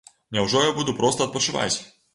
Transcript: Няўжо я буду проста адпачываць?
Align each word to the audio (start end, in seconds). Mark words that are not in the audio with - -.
Няўжо 0.37 0.63
я 0.63 0.71
буду 0.79 0.97
проста 1.03 1.21
адпачываць? 1.31 1.77